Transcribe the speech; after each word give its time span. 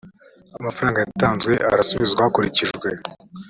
amafaranga 0.57 0.97
yatanzwe 1.03 1.53
arasubizwa 1.71 2.21
hakurikijwe 2.25 2.87